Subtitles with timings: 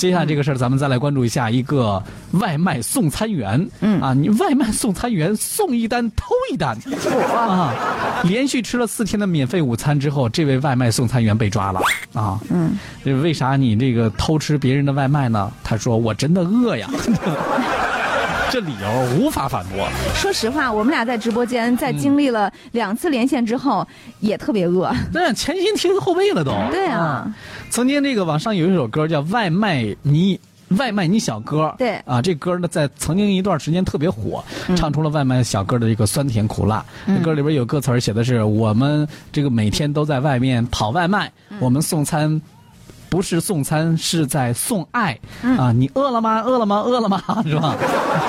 [0.00, 3.68] 接下来这个事儿，咱们再来关注一下一个外卖送餐员。
[3.80, 6.74] 嗯啊，你外卖送餐员送一单偷一单，
[7.36, 7.74] 啊，
[8.24, 11.82] 连续吃了四天的免费午餐之后，这位外卖送餐员被抓了。
[12.14, 15.52] 啊，嗯，为啥你这个偷吃别人的外卖呢？
[15.62, 16.88] 他说：“我真的饿呀。
[18.52, 19.88] ”这理由无法反驳。
[20.12, 23.86] 说实话，我们俩在直播间，在经历了两次连线之后，
[24.18, 24.92] 也特别饿。
[25.12, 26.50] 对，前心贴后背了都。
[26.72, 27.32] 对啊，
[27.70, 30.38] 曾经这个网上有一首歌叫《外卖你
[30.78, 31.64] 外卖你小哥》。
[31.76, 34.44] 对啊，这歌呢在曾经一段时间特别火，
[34.76, 36.84] 唱出了外卖小哥的一个酸甜苦辣。
[37.22, 42.40] 歌里边有歌词写的是：我们这个每天都在外面跑外卖，我们送餐。
[43.08, 45.18] 不是送餐，是在送爱
[45.58, 45.72] 啊！
[45.72, 46.42] 你饿了吗？
[46.42, 46.76] 饿了吗？
[46.78, 47.20] 饿了吗？
[47.44, 47.76] 是吧？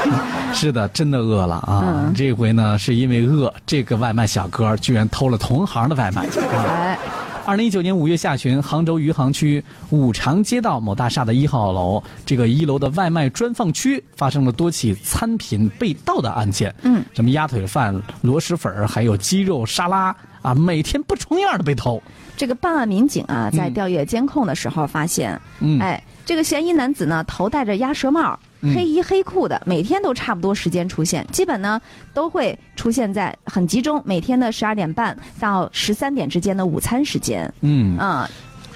[0.55, 2.11] 是的，真的饿了啊！
[2.16, 6.25] 这回呢，是因为饿，这个外卖小哥居然偷了同行的外卖。
[6.52, 6.97] 哎，
[7.45, 16.73] 二零一九年五月下旬，杭州余杭区五常街道某大厦的一号楼，这个一楼的外卖专放区发生了多起餐品被盗的案件。
[16.83, 22.02] 嗯，什么鸭腿饭、螺蛳粉还有鸡肉沙拉啊，每天不重样的被偷。
[22.38, 31.81] 这个办案民警啊，在调阅监控的时候发现，嗯哎，这个嫌疑男子呢，头戴着鸭舌帽，黑衣黑裤的，每天都差不多时间出现，基本呢
[32.14, 37.52] 都会出现在很集中，每天的十二点半到十三点之间的午餐时间。
[37.62, 38.30] 嗯啊。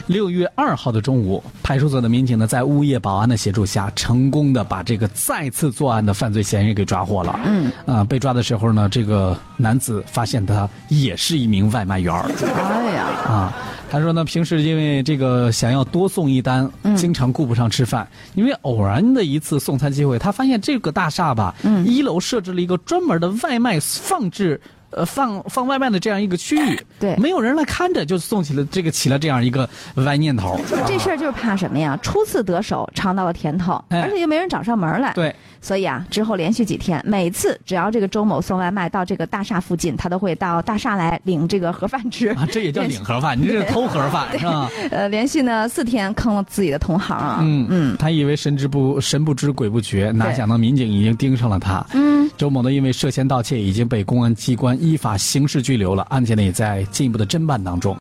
[0.07, 7.39] 六月二号的中午，派出所的民警呢，在物业保安的协助下，成功的把这个再次作案的犯罪嫌疑人给抓获了。
[7.43, 13.53] 嗯，啊，被抓的时候呢，这个男子发现他也是一名外卖员哎呀，啊，
[13.89, 18.07] 他说呢，平时因为这个想要多送一单，经常顾不上吃饭。
[18.35, 24.61] 因为偶然的一次送餐机会，他发现这个大厦吧，一楼设置了一个专门的外卖放置。
[24.95, 30.59] 呃，放放外卖的这样一个区域， 对，没有人来看着，就送起了这个起了这样一个歪念头。
[30.87, 31.97] 这事儿就是怕什么呀？
[32.01, 35.13] 初次得手，尝到了甜头，而且又没人找上门来。
[35.13, 35.35] 对。
[35.61, 42.27] 所以啊，之后连续几天，每次只要这个周某送外卖到这个大厦附近，他都会到大厦来领这个盒饭吃。
[42.29, 43.35] 啊，这也叫领盒饭？
[43.39, 44.69] 你这是偷盒饭 是吧？
[44.91, 47.39] 呃，连续呢四天坑了自己的同行啊。
[47.41, 51.83] 嗯嗯，他以为神之不神不知鬼不觉，哪想到民警已经盯上了他。
[51.93, 57.93] 嗯，周某呢，因为涉嫌盗窃，已经被公安机关依法刑事拘留了，案件呢也在进一步的侦办当中。